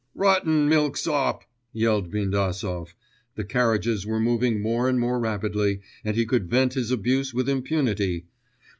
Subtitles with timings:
[0.15, 1.43] 'Rotten milksop!'
[1.73, 2.95] yelled Bindasov.
[3.35, 7.47] The carriages were moving more and more rapidly, and he could vent his abuse with
[7.47, 8.25] impunity.